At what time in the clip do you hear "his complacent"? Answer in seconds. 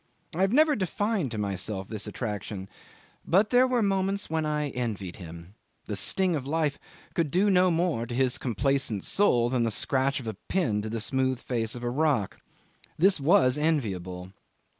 8.15-9.03